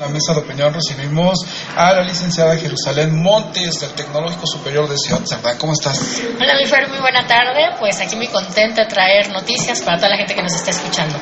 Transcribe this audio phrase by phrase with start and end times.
[0.00, 1.40] En la mesa de opinión recibimos
[1.76, 5.20] a la licenciada Jerusalén Montes del Tecnológico Superior de Ciudad.
[5.58, 6.22] ¿Cómo estás?
[6.40, 7.76] Hola, mi Fer, muy buena tarde.
[7.78, 11.18] Pues aquí muy contenta de traer noticias para toda la gente que nos está escuchando.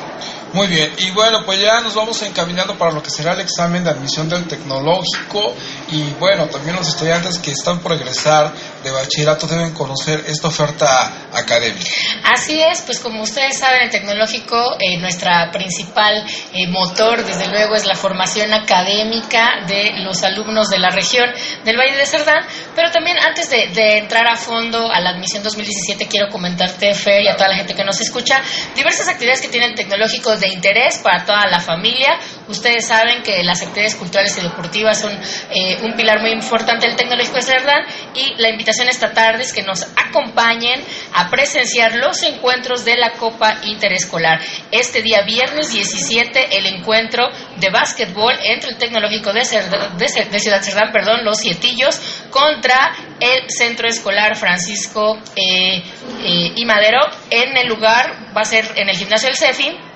[0.51, 3.83] Muy bien, y bueno, pues ya nos vamos encaminando para lo que será el examen
[3.83, 5.53] de admisión del tecnológico
[5.91, 8.51] y bueno, también los estudiantes que están por egresar
[8.83, 11.85] de bachillerato deben conocer esta oferta académica.
[12.23, 17.75] Así es, pues como ustedes saben, el tecnológico, eh, nuestra principal eh, motor, desde luego,
[17.75, 21.29] es la formación académica de los alumnos de la región
[21.63, 22.43] del Valle de Cerdán,
[22.75, 27.27] pero también antes de, entrar a fondo a la admisión 2017, quiero comentarte, Fer, y
[27.27, 28.41] a toda la gente que nos escucha,
[28.75, 32.19] diversas actividades que tiene el tecnológico de interés para toda la familia.
[32.47, 35.11] Ustedes saben que las actividades culturales y deportivas son
[35.51, 39.53] eh, un pilar muy importante del Tecnológico de Cerdán y la invitación esta tarde es
[39.53, 44.39] que nos acompañen a presenciar los encuentros de la Copa Interescolar.
[44.71, 50.91] Este día viernes 17 el encuentro de básquetbol entre el Tecnológico de, de, Ciudad Cerdán,
[50.91, 55.83] perdón, los Sietillos, contra el Centro Escolar Francisco eh,
[56.23, 56.99] eh, y Madero.
[57.29, 59.88] En el lugar va a ser en el gimnasio del CEFI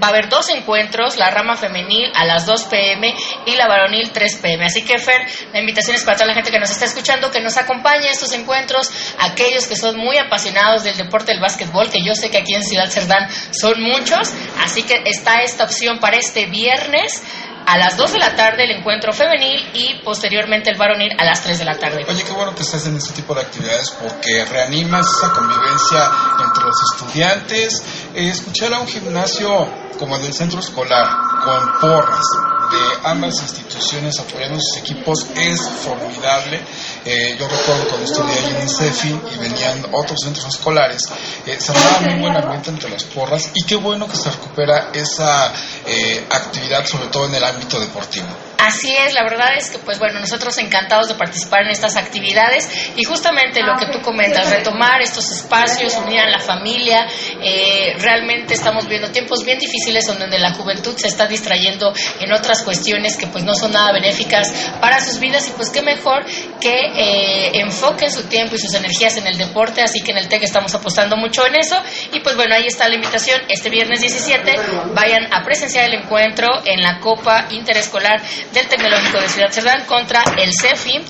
[0.00, 3.14] Va a haber dos encuentros, la rama femenil a las 2 pm
[3.46, 4.64] y la varonil 3 pm.
[4.64, 7.40] Así que, Fer, la invitación es para toda la gente que nos está escuchando, que
[7.40, 12.02] nos acompañe a estos encuentros, aquellos que son muy apasionados del deporte del básquetbol, que
[12.02, 14.32] yo sé que aquí en Ciudad Cerdán son muchos.
[14.62, 17.22] Así que está esta opción para este viernes
[17.66, 21.42] a las 2 de la tarde el encuentro femenil y posteriormente el varonil a las
[21.42, 22.04] 3 de la tarde.
[22.08, 26.10] Oye, qué bueno que estés en este tipo de actividades porque reanimas esa convivencia
[26.44, 27.82] entre los estudiantes.
[28.14, 29.68] Eh, escuchar a un gimnasio
[29.98, 31.06] como el del centro escolar
[31.44, 32.24] con porras
[32.72, 36.60] de ambas instituciones apoyando sus equipos es formidable.
[37.04, 41.02] Eh, yo recuerdo cuando estudié ahí en INSEFI y venían otros centros escolares,
[41.46, 44.90] eh, se daba muy buen ambiente entre las porras y qué bueno que se recupera
[44.92, 45.52] esa
[45.84, 48.28] eh, actividad, sobre todo en el ámbito deportivo.
[48.62, 52.68] Así es, la verdad es que, pues bueno, nosotros encantados de participar en estas actividades
[52.94, 57.08] y justamente lo que tú comentas, retomar estos espacios, unir a la familia,
[57.42, 62.62] eh, realmente estamos viendo tiempos bien difíciles donde la juventud se está distrayendo en otras
[62.62, 66.24] cuestiones que pues no son nada benéficas para sus vidas y pues qué mejor
[66.60, 70.28] que eh, enfoquen su tiempo y sus energías en el deporte, así que en el
[70.28, 71.76] TEC estamos apostando mucho en eso
[72.12, 74.54] y pues bueno, ahí está la invitación, este viernes 17
[74.94, 78.22] vayan a presenciar el encuentro en la Copa Interescolar
[78.52, 81.00] del Tecnológico de Ciudad Cerdán contra el CEFI.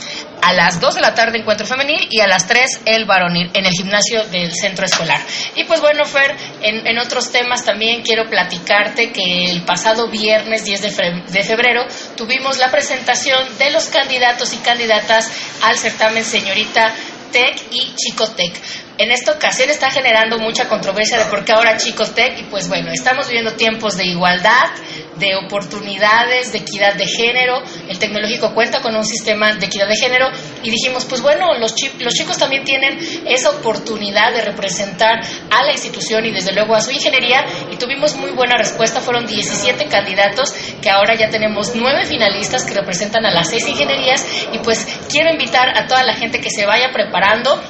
[0.42, 3.64] A las 2 de la tarde encuentro femenil y a las 3 el varonil en
[3.64, 5.20] el gimnasio del centro escolar.
[5.54, 10.82] Y pues bueno, Fer, en, otros temas también quiero platicarte que el pasado viernes 10
[10.82, 11.86] de, de febrero
[12.16, 15.30] tuvimos la presentación de los candidatos y candidatas
[15.62, 16.92] al certamen Señorita
[17.32, 18.54] Tech y Chicotec.
[18.98, 22.92] En esta ocasión está generando mucha controversia de por qué ahora Chicotec y pues bueno,
[22.92, 24.70] estamos viviendo tiempos de igualdad,
[25.16, 27.62] de oportunidades, de equidad de género.
[27.88, 30.28] El tecnológico cuenta con un sistema de equidad de género
[30.62, 35.72] y dijimos, pues bueno, los, los chicos también tienen esa oportunidad de representar a la
[35.72, 39.00] institución y desde luego a su ingeniería y tuvimos muy buena respuesta.
[39.00, 44.26] Fueron 17 candidatos que ahora ya tenemos nueve finalistas que representan a las seis ingenierías
[44.52, 47.60] y pues quiero invitar a toda la gente que se vaya preparando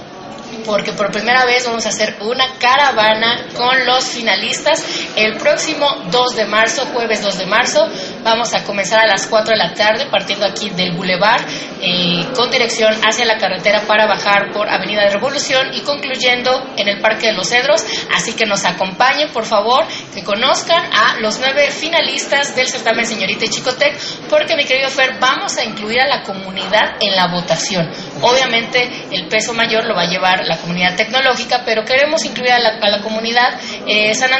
[0.64, 4.84] porque por primera vez vamos a hacer una caravana con los finalistas
[5.16, 7.88] el próximo 2 de marzo, jueves 2 de marzo.
[8.22, 11.42] Vamos a comenzar a las 4 de la tarde partiendo aquí del Boulevard
[11.80, 16.88] eh, con dirección hacia la carretera para bajar por Avenida de Revolución y concluyendo en
[16.88, 17.84] el Parque de los Cedros.
[18.14, 19.84] Así que nos acompañen, por favor,
[20.14, 23.98] que conozcan a los nueve finalistas del certamen Señorita y Chicotec,
[24.28, 27.90] porque mi querido Fer, vamos a incluir a la comunidad en la votación.
[28.22, 32.58] Obviamente el peso mayor lo va a llevar la comunidad tecnológica, pero queremos incluir a
[32.58, 34.30] la, comunidad eh, San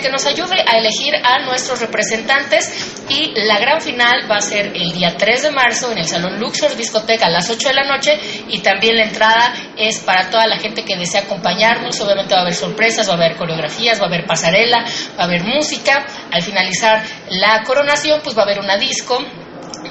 [0.00, 3.02] que nos ayude a elegir a nuestros representantes.
[3.08, 6.38] Y la gran final va a ser el día 3 de marzo en el Salón
[6.38, 8.18] Luxor Discoteca a las 8 de la noche.
[8.48, 12.42] Y también la entrada es para toda la gente que desea acompañarnos, obviamente va a
[12.42, 14.84] haber sorpresas, va a haber coreografías, va a haber pasarela,
[15.18, 19.18] va a haber música, al finalizar la coronación pues va a haber una disco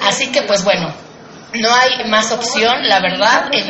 [0.00, 0.92] Así que pues bueno,
[1.54, 3.60] no hay más opción, la verdad, que,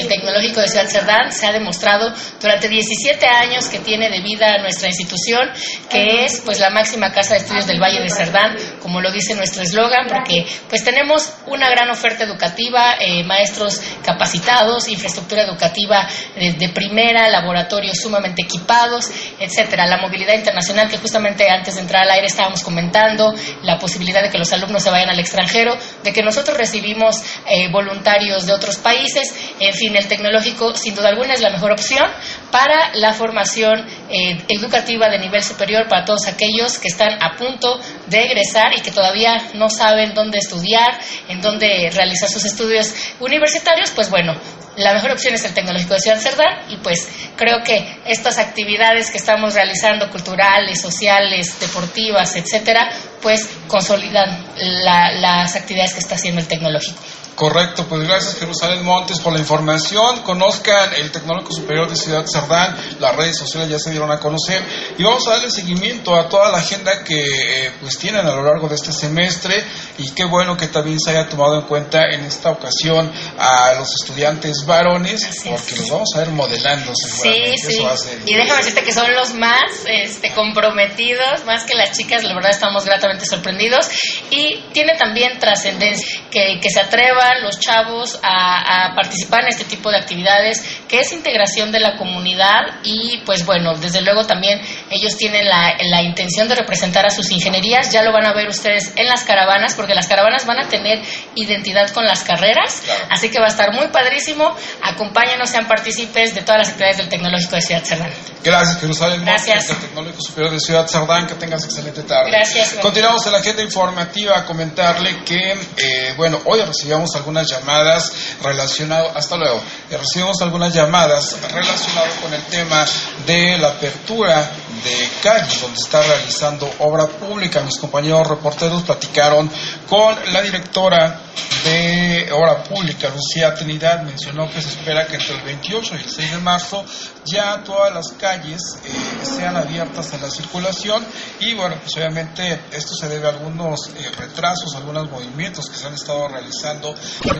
[0.00, 4.58] el Tecnológico de Ciudad Cerdán se ha demostrado durante 17 años que tiene de vida
[4.58, 5.50] nuestra institución,
[5.90, 9.34] que es pues la máxima casa de estudios del Valle de Cerdán, como lo dice
[9.34, 16.68] nuestro eslogan, porque pues tenemos una gran oferta educativa, eh, maestros capacitados, infraestructura educativa de,
[16.68, 19.86] primera, laboratorios sumamente equipados, etcétera.
[19.86, 24.30] La movilidad internacional que justamente antes de entrar al aire estábamos comentando, la posibilidad de
[24.30, 28.76] que los alumnos se vayan al extranjero, de que nosotros recibimos eh, voluntarios de otros
[28.78, 29.34] países.
[29.60, 32.06] En fin, el tecnológico sin duda alguna es la mejor opción
[32.50, 37.80] para la formación eh, educativa de nivel superior para todos aquellos que están a punto
[38.06, 40.98] de egresar y que todavía no saben dónde estudiar,
[41.28, 43.90] en dónde realizar sus estudios universitarios.
[43.90, 44.34] Pues bueno,
[44.78, 49.10] la mejor opción es el Tecnológico de Ciudad Cerdán y pues creo que estas actividades
[49.10, 52.88] que estamos realizando, culturales, sociales, deportivas, etcétera,
[53.20, 56.98] pues consolidan las actividades que está haciendo el Tecnológico.
[57.38, 60.22] Correcto, pues gracias Jerusalén Montes por la información.
[60.22, 64.60] Conozcan el Tecnológico Superior de Ciudad Cerdán, las redes sociales ya se dieron a conocer.
[64.98, 68.42] Y vamos a darle seguimiento a toda la agenda que eh, pues tienen a lo
[68.42, 69.64] largo de este semestre.
[69.98, 73.08] Y qué bueno que también se haya tomado en cuenta en esta ocasión
[73.38, 77.86] a los estudiantes varones porque los vamos a ver modelando Sí, sí.
[78.26, 82.50] Y déjame decirte que son los más este, comprometidos, más que las chicas, la verdad
[82.50, 83.88] estamos gratamente sorprendidos.
[84.30, 89.90] Y tiene también trascendencia que, que se atreva los chavos a, participar en este tipo
[89.90, 94.60] de actividades, que es integración de la comunidad y pues bueno, desde luego también
[94.90, 98.48] ellos tienen la, la intención de representar a sus ingenierías, ya lo van a ver
[98.48, 101.00] ustedes en las caravanas, porque las caravanas van a tener
[101.34, 106.42] identidad con las carreras, así que va a estar muy padrísimo, acompáñanos, sean partícipes de
[106.42, 108.12] todas las actividades del Tecnológico de Ciudad Cerdán.
[108.42, 109.24] Gracias, Jerusalén.
[109.24, 109.68] Gracias.
[109.68, 112.30] Del Tecnológico Superior de Ciudad Cerdán, que tengas excelente tarde.
[112.30, 112.74] Gracias.
[112.80, 118.12] Continuamos en la agenda informativa comentarle que, eh, bueno, hoy recibimos algunas llamadas
[118.42, 122.84] relacionadas, hasta luego, recibimos algunas llamadas relacionadas con el tema
[123.26, 124.50] de la apertura
[124.84, 127.60] de calle donde está realizando obra pública.
[127.62, 129.50] Mis compañeros reporteros platicaron
[129.88, 131.20] con la directora
[131.64, 136.10] de obra pública, Lucía Trinidad, mencionó que se espera que entre el 28 y el
[136.10, 136.84] 6 de marzo
[137.24, 138.90] ya todas las calles eh,
[139.22, 141.04] sean abiertas a la circulación.
[141.40, 145.86] Y bueno, pues obviamente esto se debe a algunos eh, retrasos, algunos movimientos que se
[145.86, 146.94] han estado realizando